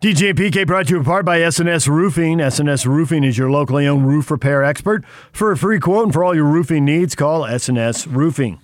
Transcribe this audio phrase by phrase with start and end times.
[0.00, 2.38] DJ PK brought to you in part by SNS Roofing.
[2.38, 5.04] SNS Roofing is your locally owned roof repair expert.
[5.32, 8.60] For a free quote and for all your roofing needs, call SNS Roofing.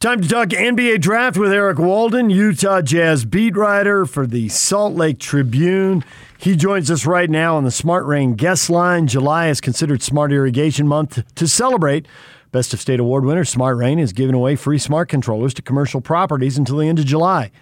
[0.00, 4.94] Time to talk NBA draft with Eric Walden, Utah Jazz beat writer for the Salt
[4.94, 6.02] Lake Tribune.
[6.38, 9.06] He joins us right now on the Smart Rain guest line.
[9.06, 12.08] July is considered Smart Irrigation Month to celebrate.
[12.50, 16.00] Best of State Award winner Smart Rain is giving away free smart controllers to commercial
[16.00, 17.52] properties until the end of July.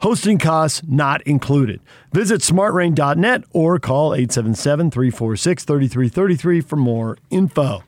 [0.00, 1.80] Hosting costs not included.
[2.12, 7.82] Visit smartrain.net or call 877 346 3333 for more info.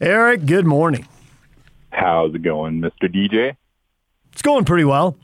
[0.00, 1.08] Eric, good morning.
[1.90, 3.12] How's it going, Mr.
[3.12, 3.56] DJ?
[4.32, 5.16] It's going pretty well.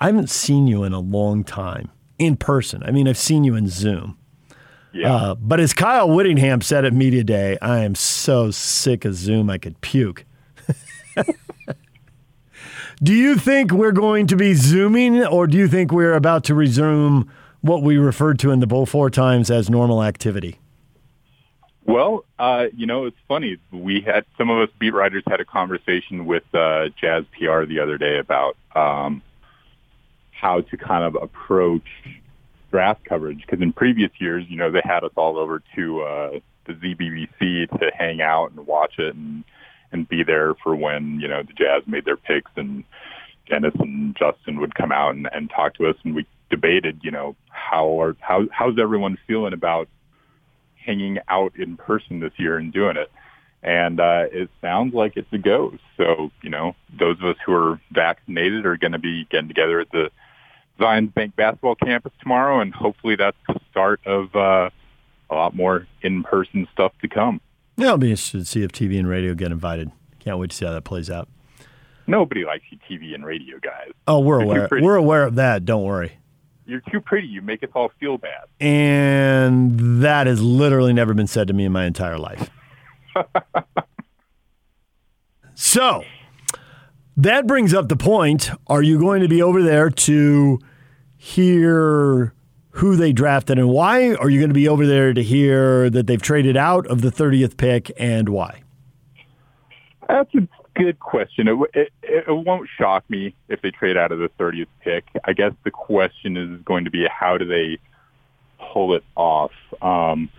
[0.00, 2.82] I haven't seen you in a long time in person.
[2.82, 4.18] I mean, I've seen you in Zoom.
[4.92, 5.14] Yeah.
[5.14, 9.48] Uh, but as Kyle Whittingham said at Media Day, I am so sick of Zoom
[9.48, 10.24] I could puke.
[13.02, 16.54] do you think we're going to be Zooming or do you think we're about to
[16.54, 17.30] resume
[17.62, 20.58] what we referred to in the Bull Four Times as normal activity?
[21.84, 23.56] Well, uh, you know, it's funny.
[23.72, 27.80] We had some of us beat writers had a conversation with uh, Jazz PR the
[27.82, 29.22] other day about um,
[30.30, 31.88] how to kind of approach
[32.70, 36.38] draft coverage because in previous years, you know, they had us all over to uh,
[36.66, 39.42] the ZBBC to hang out and watch it and
[39.92, 42.84] and be there for when you know the Jazz made their picks and
[43.48, 47.10] Dennis and Justin would come out and, and talk to us and we debated, you
[47.10, 49.88] know, how are how how's everyone feeling about
[50.76, 53.10] hanging out in person this year and doing it.
[53.62, 55.76] And uh, it sounds like it's a go.
[55.96, 59.80] So, you know, those of us who are vaccinated are going to be getting together
[59.80, 60.10] at the
[60.78, 64.70] Zions Bank basketball campus tomorrow, and hopefully that's the start of uh,
[65.28, 67.42] a lot more in-person stuff to come.
[67.80, 69.90] Yeah, I'll be interested to see if TV and radio get invited.
[70.18, 71.30] Can't wait to see how that plays out.
[72.06, 73.92] Nobody likes you TV and radio guys.
[74.06, 74.68] Oh, we're aware.
[74.70, 75.64] We're aware of that.
[75.64, 76.18] Don't worry.
[76.66, 77.26] You're too pretty.
[77.26, 78.44] You make us all feel bad.
[78.60, 82.50] And that has literally never been said to me in my entire life.
[85.54, 86.04] so
[87.16, 88.50] that brings up the point.
[88.66, 90.58] Are you going to be over there to
[91.16, 92.34] hear
[92.70, 94.14] who they drafted and why?
[94.14, 97.10] Are you going to be over there to hear that they've traded out of the
[97.10, 98.62] 30th pick and why?
[100.08, 101.48] That's a good question.
[101.48, 105.04] It, it, it won't shock me if they trade out of the 30th pick.
[105.24, 107.78] I guess the question is going to be how do they
[108.72, 109.52] pull it off?
[109.82, 110.30] Um,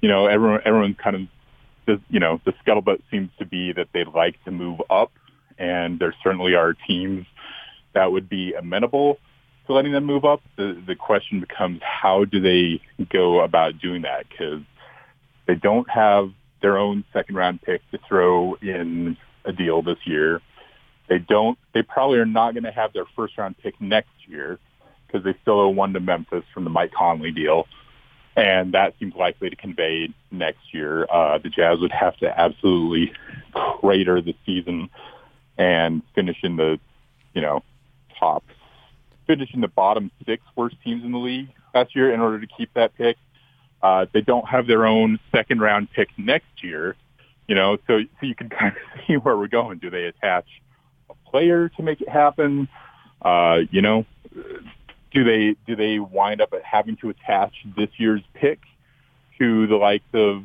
[0.00, 1.28] you know, everyone, everyone's kind
[1.86, 5.12] of, you know, the scuttlebutt seems to be that they'd like to move up,
[5.56, 7.26] and there certainly are teams
[7.94, 9.18] that would be amenable
[9.66, 10.40] to letting them move up.
[10.56, 12.80] The, the question becomes how do they
[13.12, 14.26] go about doing that?
[14.28, 14.62] Because
[15.46, 16.30] they don't have
[16.62, 20.40] their own second round pick to throw in a deal this year.
[21.08, 21.58] They don't.
[21.72, 24.58] They probably are not going to have their first round pick next year
[25.06, 27.66] because they still owe one to Memphis from the Mike Conley deal,
[28.36, 31.06] and that seems likely to convey next year.
[31.10, 33.12] Uh, the Jazz would have to absolutely
[33.52, 34.90] crater the season
[35.56, 36.78] and finish in the,
[37.34, 37.62] you know,
[38.18, 38.44] top,
[39.26, 42.46] finish in the bottom six worst teams in the league last year in order to
[42.46, 43.16] keep that pick.
[43.82, 46.96] Uh, they don't have their own second round pick next year
[47.46, 49.78] you know, so so you can kind of see where we're going.
[49.78, 50.46] Do they attach
[51.10, 52.68] a player to make it happen?
[53.22, 54.04] Uh, you know,
[55.12, 58.60] do they do they wind up at having to attach this year's pick
[59.38, 60.44] to the likes of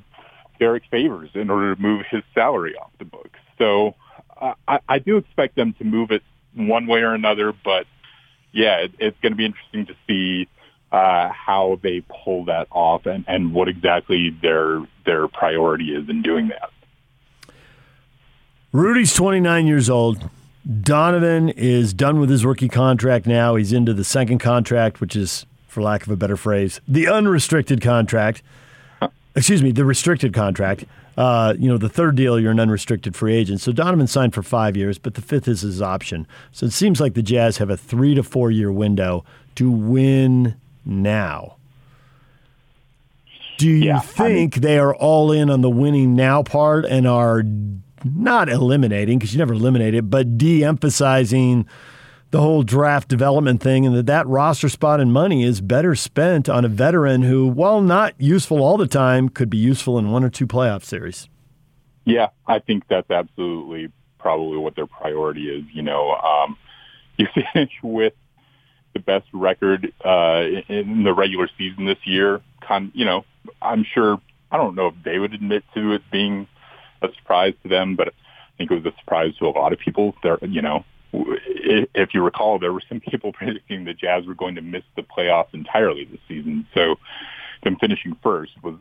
[0.59, 3.39] Derrick Favors in order to move his salary off the books?
[3.57, 3.95] So
[4.39, 7.85] uh, I, I do expect them to move it one way or another, but
[8.51, 10.47] yeah, it, it's going to be interesting to see
[10.91, 16.21] uh, how they pull that off and, and what exactly their their priority is in
[16.21, 16.69] doing that.
[18.73, 20.29] Rudy's 29 years old.
[20.81, 23.55] Donovan is done with his rookie contract now.
[23.55, 27.81] He's into the second contract, which is, for lack of a better phrase, the unrestricted
[27.81, 28.43] contract.
[29.35, 30.85] Excuse me, the restricted contract.
[31.17, 33.61] Uh, you know, the third deal, you're an unrestricted free agent.
[33.61, 36.25] So Donovan signed for five years, but the fifth is his option.
[36.51, 39.23] So it seems like the Jazz have a three to four year window
[39.55, 40.55] to win
[40.85, 41.57] now.
[43.57, 47.05] Do you Yeah, I think they are all in on the winning now part and
[47.05, 47.43] are
[48.03, 51.67] not eliminating because you never eliminate it, but de-emphasizing
[52.31, 56.47] the whole draft development thing, and that that roster spot and money is better spent
[56.49, 60.23] on a veteran who, while not useful all the time, could be useful in one
[60.23, 61.27] or two playoff series.
[62.05, 65.65] Yeah, I think that's absolutely probably what their priority is.
[65.73, 66.57] You know, um,
[67.17, 68.13] you finish with
[68.93, 72.41] the best record uh, in the regular season this year.
[72.61, 73.25] Con, you know,
[73.61, 74.19] I'm sure.
[74.53, 76.45] I don't know if they would admit to it being
[77.01, 78.11] a surprise to them, but I
[78.57, 80.13] think it was a surprise to a lot of people.
[80.23, 80.83] They're, you know,
[81.13, 85.03] if you recall, there were some people predicting the Jazz were going to miss the
[85.03, 86.67] playoffs entirely this season.
[86.73, 86.95] So
[87.63, 88.75] them finishing first was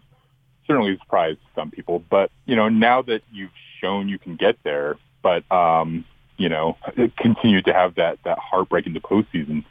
[0.66, 2.02] certainly a surprise to some people.
[2.10, 3.50] But, you know, now that you've
[3.80, 6.04] shown you can get there, but, um,
[6.36, 6.76] you know,
[7.18, 9.64] continue to have that, that heartbreak in the postseason,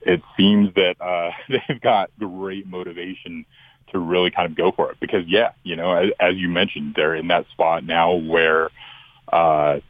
[0.00, 1.30] it seems that uh,
[1.68, 3.44] they've got great motivation
[3.92, 4.98] to really kind of go for it.
[5.00, 8.70] Because, yeah, you know, as, as you mentioned, they're in that spot now where,
[9.30, 9.80] uh,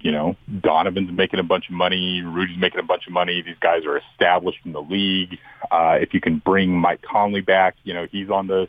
[0.00, 3.42] you know, Donovan's making a bunch of money, Rudy's making a bunch of money.
[3.42, 5.38] These guys are established in the league.
[5.70, 8.68] Uh, if you can bring Mike Conley back, you know, he's on the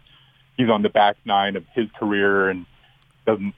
[0.57, 2.65] he's on the back nine of his career and
[3.25, 3.53] doesn't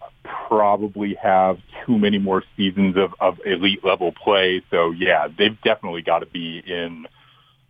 [0.47, 4.61] probably have too many more seasons of, of elite level play.
[4.69, 7.07] So yeah, they've definitely got to be in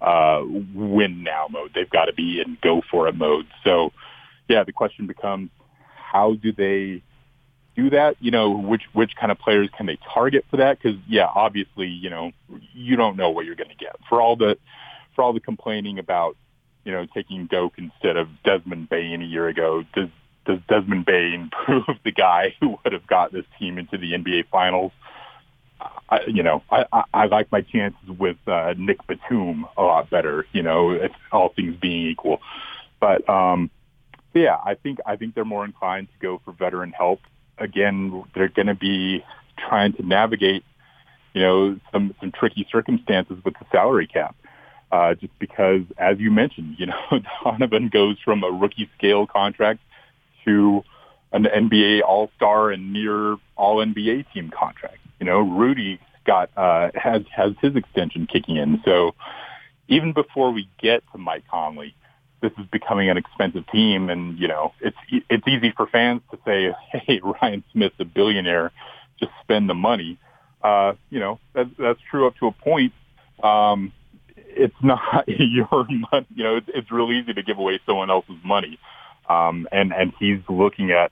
[0.02, 0.42] uh,
[0.74, 1.72] win now mode.
[1.74, 3.48] They've got to be in go for it mode.
[3.64, 3.94] So
[4.50, 5.50] yeah, the question becomes
[5.96, 7.02] how do they
[7.76, 8.18] do that?
[8.20, 10.80] You know, which which kind of players can they target for that?
[10.82, 12.32] Because yeah, obviously, you know,
[12.74, 14.58] you don't know what you're going to get for all the
[15.16, 16.36] for all the complaining about
[16.84, 19.84] you know taking Doke instead of Desmond Bane a year ago.
[19.94, 20.10] Does
[20.46, 24.48] does Desmond Bane prove the guy who would have got this team into the NBA
[24.50, 24.92] Finals?
[26.10, 30.10] I, you know, I, I, I like my chances with uh, Nick Batum a lot
[30.10, 30.46] better.
[30.54, 32.40] You know, if all things being equal,
[33.00, 33.70] but um,
[34.34, 37.20] yeah, I think I think they're more inclined to go for veteran help.
[37.58, 39.24] Again, they're going to be
[39.58, 40.64] trying to navigate,
[41.34, 44.36] you know, some some tricky circumstances with the salary cap.
[44.92, 47.00] Uh, just because, as you mentioned, you know,
[47.44, 49.80] Donovan goes from a rookie scale contract
[50.46, 50.84] to
[51.32, 55.00] an NBA All Star and near All NBA team contract.
[55.20, 58.82] You know, Rudy got uh, has has his extension kicking in.
[58.86, 59.16] So
[59.88, 61.96] even before we get to Mike Conley,
[62.44, 64.98] this is becoming an expensive team, and you know, it's
[65.30, 68.72] it's easy for fans to say, "Hey, Ryan Smith's a billionaire,
[69.20, 70.20] just spend the money."
[70.62, 72.94] Uh, you know, that, that's true up to a point.
[73.42, 73.94] Um,
[74.36, 76.28] it's not your money.
[76.36, 78.78] You know, it's, it's real easy to give away someone else's money.
[79.28, 81.12] Um, and, and he's looking at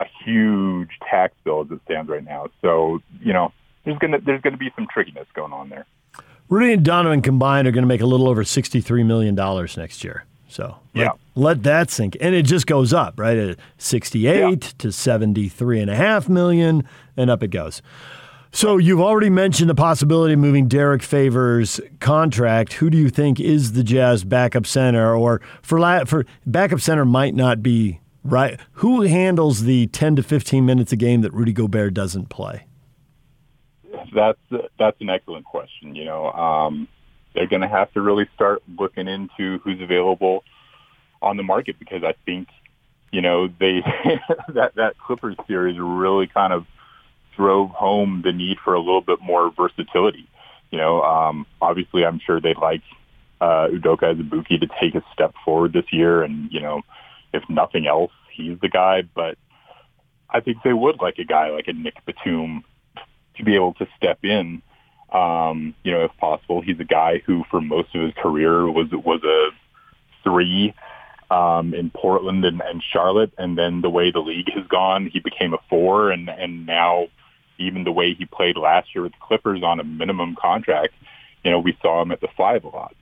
[0.00, 2.48] a huge tax bill as it stands right now.
[2.62, 3.52] So, you know,
[3.84, 5.86] there's to, there's going to be some trickiness going on there.
[6.48, 9.34] Rudy and Donovan combined are going to make a little over $63 million
[9.76, 10.24] next year.
[10.54, 11.10] So let, yeah.
[11.34, 12.16] let that sink.
[12.20, 13.36] And it just goes up, right?
[13.36, 14.70] At 68 yeah.
[14.78, 17.82] to 73.5 million, and up it goes.
[18.52, 22.74] So you've already mentioned the possibility of moving Derrick Favors' contract.
[22.74, 27.04] Who do you think is the Jazz backup center, or for la- for backup center
[27.04, 28.60] might not be right?
[28.74, 32.64] Who handles the ten to fifteen minutes a game that Rudy Gobert doesn't play?
[34.14, 34.38] That's
[34.78, 35.96] that's an excellent question.
[35.96, 36.86] You know, um,
[37.34, 40.44] they're going to have to really start looking into who's available
[41.20, 42.48] on the market because I think
[43.10, 43.80] you know they
[44.54, 46.66] that that Clippers series really kind of
[47.36, 50.28] drove home the need for a little bit more versatility.
[50.70, 52.82] You know, um, obviously, I'm sure they'd like
[53.40, 56.82] uh, Udoka Azubuike to take a step forward this year, and you know,
[57.32, 59.02] if nothing else, he's the guy.
[59.02, 59.38] But
[60.30, 62.64] I think they would like a guy like a Nick Batum
[63.36, 64.62] to be able to step in.
[65.14, 68.88] Um, you know, if possible, he's a guy who, for most of his career, was
[68.90, 69.50] was a
[70.24, 70.74] three
[71.30, 75.20] um, in Portland and, and Charlotte, and then the way the league has gone, he
[75.20, 77.06] became a four, and and now
[77.58, 80.92] even the way he played last year with the Clippers on a minimum contract,
[81.44, 82.94] you know, we saw him at the five a lot.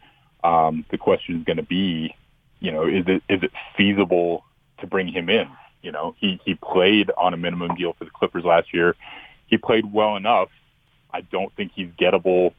[0.44, 2.14] Um, the question is going to be,
[2.60, 4.44] you know, is it is it feasible
[4.81, 5.48] to bring him in?
[5.82, 8.96] You know, he he played on a minimum deal for the Clippers last year.
[9.46, 10.48] He played well enough.
[11.12, 12.54] I don't think he's gettable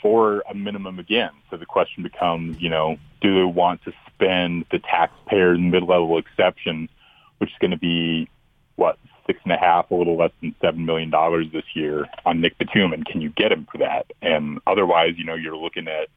[0.00, 1.30] for a minimum again.
[1.50, 6.88] So the question becomes, you know, do they want to spend the taxpayers mid-level exception,
[7.38, 8.28] which is going to be
[8.76, 12.40] what six and a half, a little less than seven million dollars this year on
[12.40, 14.06] Nick Batum, and can you get him for that?
[14.20, 16.08] And otherwise, you know, you're looking at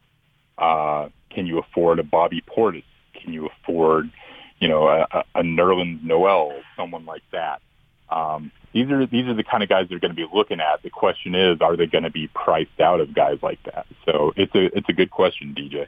[0.58, 2.84] uh, can you afford a Bobby Portis?
[3.14, 4.10] Can you afford,
[4.58, 7.60] you know, a, a Nerlens Noel, someone like that?
[8.08, 10.82] Um, these are these are the kind of guys they're going to be looking at.
[10.82, 13.86] The question is, are they going to be priced out of guys like that?
[14.04, 15.86] So it's a it's a good question, DJ.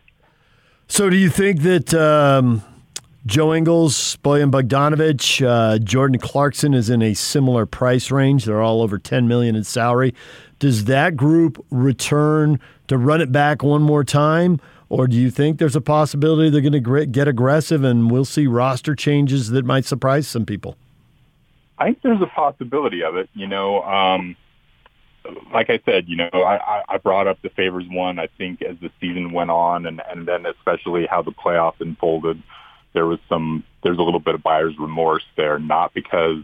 [0.89, 1.93] So do you think that?
[1.95, 2.63] Um
[3.27, 8.47] Joe Ingles, Bojan Bogdanovic, uh, Jordan Clarkson is in a similar price range.
[8.47, 10.15] They're all over 10 million in salary.
[10.61, 14.61] Does that group return to run it back one more time?
[14.89, 18.47] Or do you think there's a possibility they're going to get aggressive and we'll see
[18.47, 20.77] roster changes that might surprise some people?
[21.79, 23.29] I think there's a possibility of it.
[23.35, 24.37] You know, um,
[25.53, 28.77] like I said, you know, I, I brought up the favors one, I think, as
[28.81, 32.43] the season went on and, and then especially how the playoffs unfolded
[32.93, 36.39] there was some there's a little bit of buyer's remorse there, not because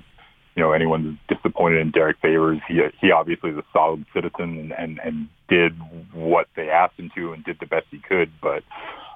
[0.54, 2.60] you know anyone's disappointed in Derrick Favors.
[2.68, 5.72] He he obviously is a solid citizen and and, and did
[6.12, 8.30] what they asked him to and did the best he could.
[8.40, 8.62] But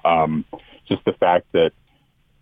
[0.03, 0.45] um,
[0.87, 1.71] just the fact that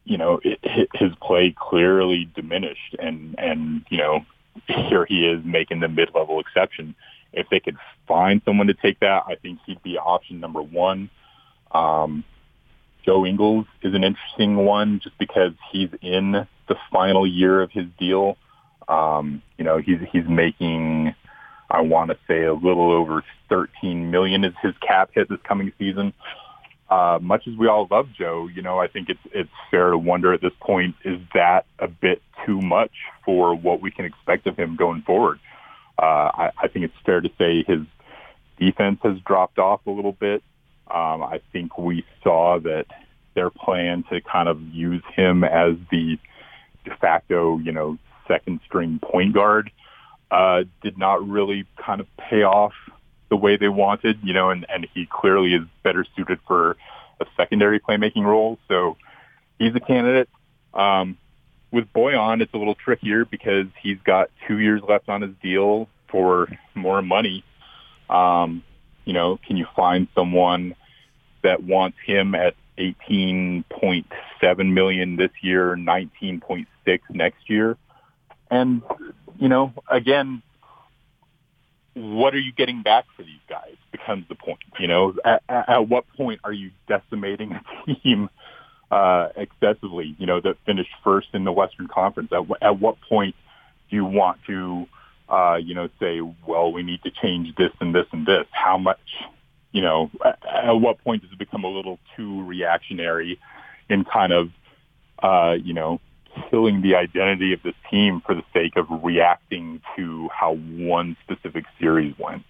[0.08, 0.60] you know it,
[0.94, 4.26] his play clearly diminished, and and you know
[4.68, 6.96] here he is making the mid level exception.
[7.34, 11.10] If they could find someone to take that, I think he'd be option number one.
[11.72, 12.24] Um,
[13.06, 17.86] Joe Ingles is an interesting one just because he's in the final year of his
[18.00, 18.38] deal.
[18.88, 21.14] Um, you know, he's he's making
[21.70, 25.74] I want to say a little over 13 million is his cap hit this coming
[25.78, 26.14] season.
[26.90, 29.98] Uh, much as we all love Joe, you know, I think it's it's fair to
[29.98, 32.92] wonder at this point is that a bit too much
[33.26, 35.40] for what we can expect of him going forward.
[36.02, 37.82] Uh, I, I think it's fair to say his
[38.58, 40.44] defense has dropped off a little bit.
[40.90, 42.86] Um, I think we saw that
[43.34, 46.18] their plan to kind of use him as the
[46.86, 49.72] de facto, you know, second string point guard
[50.32, 52.74] uh, did not really kind of pay off
[53.30, 56.78] the way they wanted, you know, and, and he clearly is better suited for
[57.20, 58.58] a secondary playmaking role.
[58.68, 58.98] So
[59.60, 60.30] he's a candidate.
[60.74, 61.18] Um,
[61.72, 65.90] with Bojan, it's a little trickier because he's got two years left on his deal
[66.10, 67.44] for more money.
[68.10, 68.64] Um,
[69.04, 70.76] you know, can you find someone
[71.44, 76.66] that wants him at 18.7 million this year, 19.6
[77.10, 77.78] next year?
[78.50, 78.82] And,
[79.38, 80.42] you know, again,
[81.98, 84.60] what are you getting back for these guys becomes the point.
[84.80, 88.30] You know, at, at what point are you decimating a team
[88.92, 90.16] uh, excessively?
[90.18, 92.32] You know, that finished first in the Western Conference.
[92.32, 93.36] At, at what point
[93.90, 94.88] do you want to,
[95.30, 98.46] uh, you know, say, well, we need to change this and this and this?
[98.52, 99.00] How much?
[99.72, 103.40] You know, at, at what point does it become a little too reactionary
[103.90, 104.50] in kind of,
[105.22, 106.00] uh, you know,
[106.50, 111.66] killing the identity of this team for the sake of reacting to how one specific
[111.80, 112.44] series went.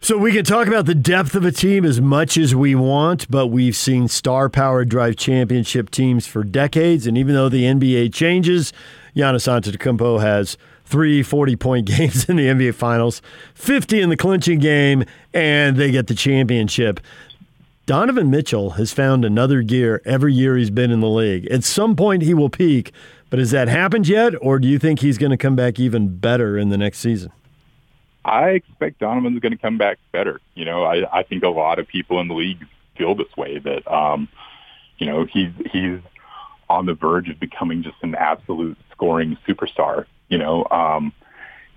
[0.00, 3.28] So we can talk about the depth of a team as much as we want,
[3.28, 7.06] but we've seen star power drive championship teams for decades.
[7.06, 8.72] And even though the NBA changes,
[9.16, 13.20] Giannis Antetokounmpo has three 40-point games in the NBA Finals,
[13.54, 17.00] 50 in the clinching game, and they get the championship.
[17.88, 21.46] Donovan Mitchell has found another gear every year he's been in the league.
[21.46, 22.92] At some point, he will peak,
[23.30, 26.18] but has that happened yet, or do you think he's going to come back even
[26.18, 27.32] better in the next season?
[28.26, 30.38] I expect Donovan's going to come back better.
[30.54, 32.62] You know, I, I think a lot of people in the league
[32.98, 34.28] feel this way that, um,
[34.98, 35.98] you know, he's he's
[36.68, 40.04] on the verge of becoming just an absolute scoring superstar.
[40.28, 41.10] You know, um,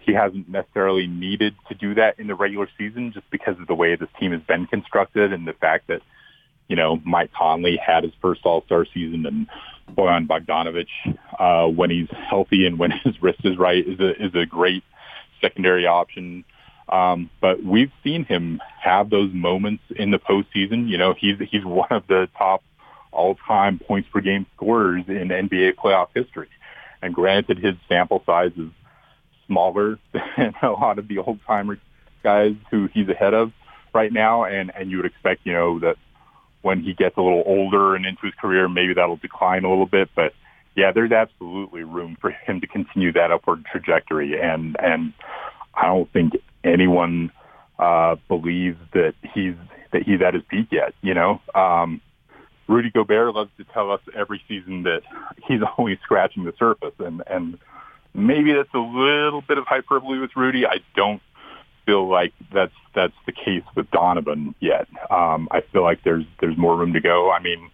[0.05, 3.75] he hasn't necessarily needed to do that in the regular season just because of the
[3.75, 6.01] way this team has been constructed and the fact that,
[6.67, 9.47] you know, Mike Conley had his first All-Star season and
[9.95, 14.35] Bojan Bogdanovich, uh, when he's healthy and when his wrist is right, is a, is
[14.35, 14.83] a great
[15.41, 16.43] secondary option.
[16.89, 20.87] Um, but we've seen him have those moments in the postseason.
[20.89, 22.63] You know, he's, he's one of the top
[23.11, 26.47] all-time points per game scorers in NBA playoff history.
[27.01, 28.69] And granted, his sample size is
[29.51, 29.99] smaller
[30.37, 31.77] than a lot of the old timer
[32.23, 33.51] guys who he's ahead of
[33.93, 35.97] right now, and and you would expect you know that
[36.61, 39.87] when he gets a little older and into his career, maybe that'll decline a little
[39.87, 40.33] bit, but.
[40.73, 45.11] Yeah, there's absolutely room for him to continue that upward trajectory, and and
[45.73, 47.29] I don't think anyone
[47.77, 49.55] uh, believes that he's
[49.91, 50.93] that he's at his peak yet.
[51.01, 51.99] You know, um,
[52.67, 55.01] Rudy Gobert loves to tell us every season that
[55.45, 57.57] he's only scratching the surface, and and
[58.13, 60.65] Maybe that's a little bit of hyperbole with Rudy.
[60.65, 61.21] I don't
[61.85, 64.87] feel like that's that's the case with Donovan yet.
[65.09, 67.31] Um, I feel like there's there's more room to go.
[67.31, 67.69] I mean,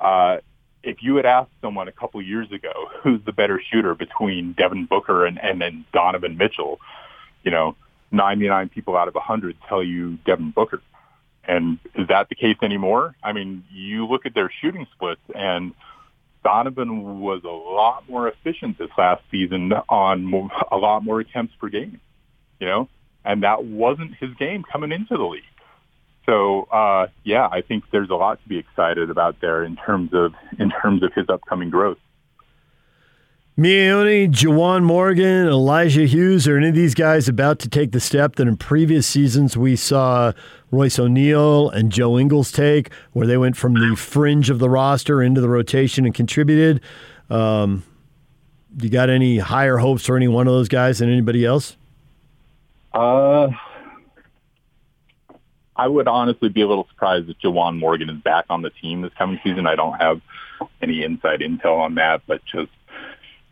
[0.00, 0.38] uh,
[0.82, 4.86] if you had asked someone a couple years ago who's the better shooter between Devin
[4.86, 6.78] Booker and and, Donovan Mitchell,
[7.42, 7.76] you know,
[8.12, 10.82] 99 people out of 100 tell you Devin Booker.
[11.46, 13.14] And is that the case anymore?
[13.22, 15.74] I mean, you look at their shooting splits and
[16.44, 21.54] Donovan was a lot more efficient this last season on more, a lot more attempts
[21.56, 22.00] per game,
[22.60, 22.88] you know,
[23.24, 25.42] and that wasn't his game coming into the league.
[26.26, 30.10] So uh, yeah, I think there's a lot to be excited about there in terms
[30.12, 31.98] of in terms of his upcoming growth.
[33.56, 38.00] Miye Oni, Juwan Morgan, Elijah Hughes, are any of these guys about to take the
[38.00, 40.32] step that in previous seasons we saw
[40.72, 45.22] Royce O'Neale and Joe Ingles take, where they went from the fringe of the roster
[45.22, 46.80] into the rotation and contributed?
[47.30, 47.84] Um,
[48.80, 51.76] you got any higher hopes for any one of those guys than anybody else?
[52.92, 53.50] Uh,
[55.76, 59.02] I would honestly be a little surprised if Juwan Morgan is back on the team
[59.02, 59.68] this coming season.
[59.68, 60.20] I don't have
[60.82, 62.72] any inside intel on that, but just–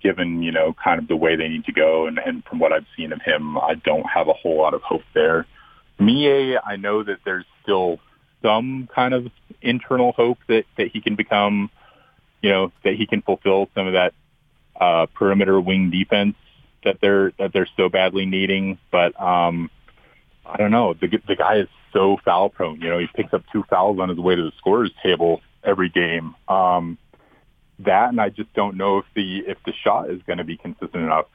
[0.03, 2.07] given, you know, kind of the way they need to go.
[2.07, 4.83] And, and from what I've seen of him, I don't have a whole lot of
[4.83, 5.47] hope there.
[6.01, 7.99] Miye, I know that there's still
[8.43, 9.29] some kind of
[9.61, 11.71] internal hope that, that he can become,
[12.43, 14.15] you know, that he can fulfill some of that
[14.81, 16.35] uh, perimeter wing defense
[16.85, 18.79] that they're that they're so badly needing.
[18.91, 19.71] But um,
[20.45, 20.95] I don't know.
[20.95, 22.81] The the guy is so foul prone.
[22.81, 25.89] You know, he picks up two fouls on his way to the scorer's table every
[25.89, 26.35] game.
[26.49, 26.99] Um,
[27.81, 30.57] that, and I just don't know if the if the shot is going to be
[30.57, 31.27] consistent enough.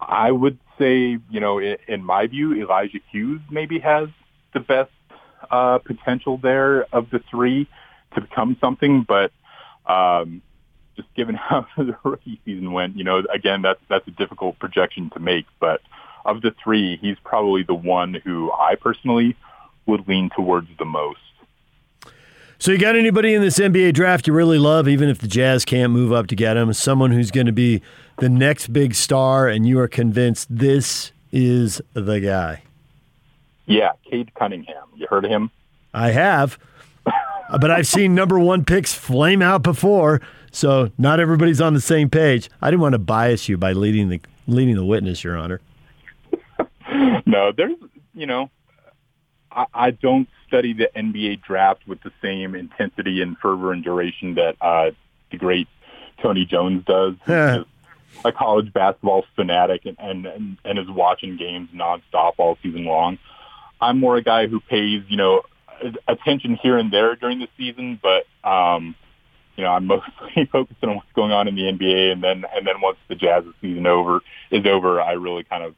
[0.00, 4.08] I would say, you know, in, my view, Elijah Hughes maybe has
[4.52, 4.90] the best
[5.50, 7.68] uh, potential there of the three
[8.14, 9.32] to become something, but
[9.86, 10.42] um,
[10.96, 15.10] just given how the rookie season went, you know, again, that's that's a difficult projection
[15.10, 15.46] to make.
[15.60, 15.80] But
[16.24, 19.36] of the three, he's probably the one who I personally
[19.86, 21.20] would lean towards the most.
[22.64, 25.66] So you got anybody in this NBA draft you really love, even if the Jazz
[25.66, 26.72] can't move up to get him?
[26.72, 27.82] Someone who's going to be
[28.20, 32.62] the next big star, and you are convinced this is the guy.
[33.66, 34.86] Yeah, Cade Cunningham.
[34.96, 35.50] You heard of him?
[35.92, 36.58] I have,
[37.04, 41.82] uh, but I've seen number one picks flame out before, so not everybody's on the
[41.82, 42.48] same page.
[42.62, 45.60] I didn't want to bias you by leading the leading the witness, Your Honor.
[47.26, 47.76] no, there's
[48.14, 48.48] you know,
[49.52, 54.36] I, I don't study the NBA draft with the same intensity and fervor and duration
[54.36, 54.92] that uh,
[55.32, 55.66] the great
[56.22, 57.14] Tony Jones does.
[58.24, 63.18] a college basketball fanatic and, and, and, and is watching games nonstop all season long.
[63.80, 65.42] I'm more a guy who pays, you know,
[66.06, 68.94] attention here and there during the season, but um,
[69.56, 72.64] you know, I'm mostly focused on what's going on in the NBA, and then and
[72.64, 74.20] then once the Jazz season over
[74.52, 75.74] is over, I really kind of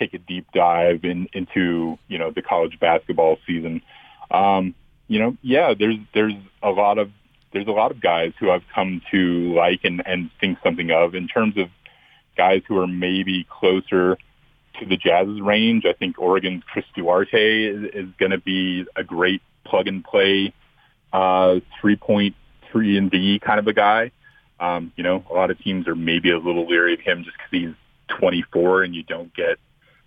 [0.00, 3.82] take a deep dive in, into you know the college basketball season.
[4.30, 4.74] Um,
[5.08, 7.10] you know, yeah, there's there's a lot of
[7.52, 11.14] there's a lot of guys who I've come to like and, and think something of
[11.14, 11.68] in terms of
[12.36, 14.16] guys who are maybe closer
[14.78, 15.84] to the Jazz's range.
[15.84, 20.54] I think Oregon's Chris Duarte is, is going to be a great plug and play
[21.12, 22.36] uh, three point
[22.70, 24.12] three and D kind of a guy.
[24.60, 27.36] Um, you know, a lot of teams are maybe a little leery of him just
[27.36, 29.58] because he's 24 and you don't get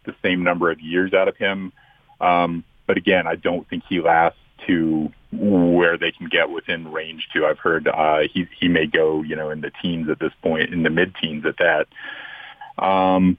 [0.06, 1.74] the same number of years out of him.
[2.22, 7.28] Um, but again, I don't think he lasts to where they can get within range
[7.34, 7.46] to.
[7.46, 10.74] I've heard uh, he he may go, you know, in the teens at this point,
[10.74, 12.84] in the mid teens at that.
[12.84, 13.38] Um,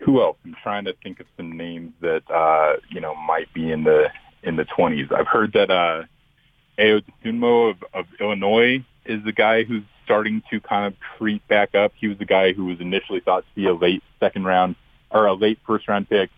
[0.00, 0.36] who else?
[0.44, 4.08] I'm trying to think of some names that uh, you know might be in the
[4.42, 5.12] in the 20s.
[5.12, 6.04] I've heard that uh,
[6.78, 11.92] Ayo of, of Illinois is the guy who's starting to kind of creep back up.
[11.94, 14.76] He was the guy who was initially thought to be a late second round
[15.10, 16.30] or a late first round pick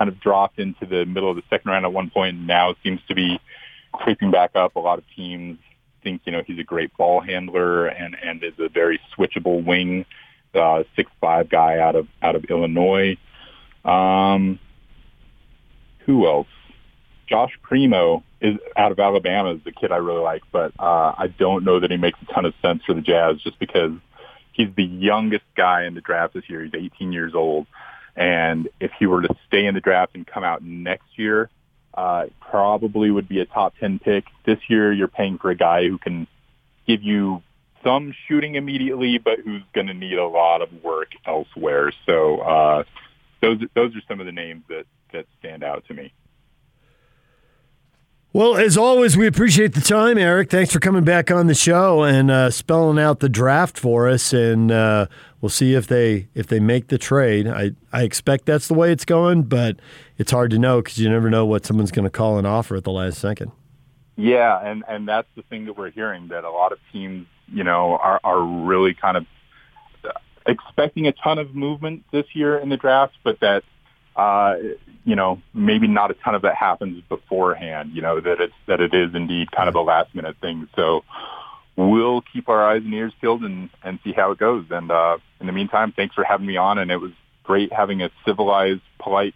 [0.00, 2.74] kind of dropped into the middle of the second round at one point and now
[2.82, 3.38] seems to be
[3.92, 4.74] creeping back up.
[4.76, 5.58] A lot of teams
[6.02, 10.06] think, you know, he's a great ball handler and, and is a very switchable wing,
[10.54, 13.18] uh, six five guy out of out of Illinois.
[13.84, 14.58] Um,
[16.06, 16.48] who else?
[17.28, 21.26] Josh Primo is out of Alabama is the kid I really like, but uh, I
[21.38, 23.92] don't know that he makes a ton of sense for the Jazz just because
[24.52, 26.64] he's the youngest guy in the draft this year.
[26.64, 27.66] He's 18 years old.
[28.16, 31.48] And if he were to stay in the draft and come out next year,
[31.94, 34.24] uh, probably would be a top 10 pick.
[34.44, 36.26] This year, you're paying for a guy who can
[36.86, 37.42] give you
[37.84, 41.92] some shooting immediately, but who's going to need a lot of work elsewhere.
[42.06, 42.84] So uh,
[43.40, 46.12] those those are some of the names that that stand out to me.
[48.32, 50.50] Well, as always, we appreciate the time, Eric.
[50.50, 54.32] Thanks for coming back on the show and uh, spelling out the draft for us.
[54.32, 55.06] And uh,
[55.40, 57.48] we'll see if they if they make the trade.
[57.48, 59.76] I, I expect that's the way it's going, but
[60.18, 62.76] it's hard to know because you never know what someone's going to call an offer
[62.76, 63.52] at the last second.
[64.16, 67.64] Yeah, and and that's the thing that we're hearing that a lot of teams, you
[67.64, 69.26] know, are are really kind of
[70.46, 73.62] expecting a ton of movement this year in the draft, but that
[74.16, 74.56] uh,
[75.04, 78.80] you know, maybe not a ton of that happens beforehand, you know, that it's, that
[78.80, 80.68] it is indeed kind of a last minute thing.
[80.76, 81.04] So
[82.20, 84.66] we'll keep our eyes and ears peeled and, and see how it goes.
[84.70, 86.78] And, uh, in the meantime, thanks for having me on.
[86.78, 87.12] And it was
[87.44, 89.34] great having a civilized, polite,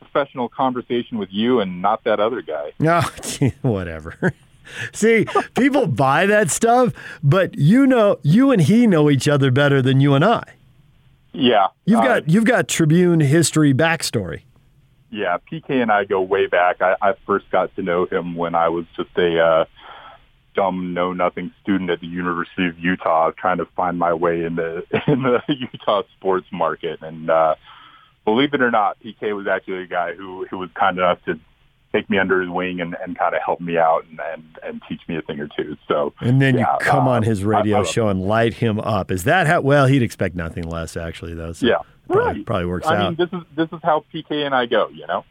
[0.00, 2.72] professional conversation with you and not that other guy.
[2.80, 3.02] No,
[3.62, 4.32] whatever.
[4.92, 6.92] See, people buy that stuff,
[7.22, 10.44] but you know, you and he know each other better than you and I.
[11.32, 14.42] Yeah, you've got uh, you've got Tribune history backstory.
[15.10, 16.80] Yeah, PK and I go way back.
[16.80, 19.64] I, I first got to know him when I was just a uh,
[20.54, 24.56] dumb, know nothing student at the University of Utah, trying to find my way in
[24.56, 27.00] the in the Utah sports market.
[27.02, 27.54] And uh,
[28.24, 31.38] believe it or not, PK was actually a guy who who was kind enough to
[31.92, 34.80] take me under his wing and, and kind of help me out and, and, and
[34.88, 35.76] teach me a thing or two.
[35.88, 38.54] So and then yeah, you come uh, on his radio I- I- show and light
[38.54, 39.10] him up.
[39.10, 39.60] Is that how?
[39.62, 41.52] Well, he'd expect nothing less, actually, though.
[41.52, 42.46] So Yeah, probably, right.
[42.46, 43.18] probably works I out.
[43.18, 44.88] mean, this is this is how PK and I go.
[44.90, 45.24] You know.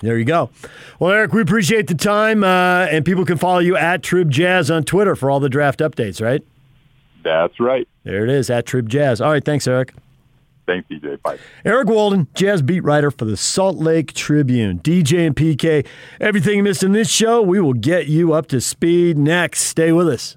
[0.00, 0.50] There you go.
[0.98, 4.70] Well, Eric, we appreciate the time, uh, and people can follow you at Trib Jazz
[4.70, 6.20] on Twitter for all the draft updates.
[6.22, 6.42] Right
[7.22, 7.88] That's right.
[8.02, 9.20] there, it is at Trib Jazz.
[9.20, 9.94] All right, thanks, Eric.
[10.66, 11.20] Thanks, DJ.
[11.22, 11.38] Bye.
[11.64, 14.78] Eric Walden, jazz beat writer for the Salt Lake Tribune.
[14.80, 15.86] DJ and PK,
[16.20, 19.60] everything you missed in this show, we will get you up to speed next.
[19.60, 20.36] Stay with us.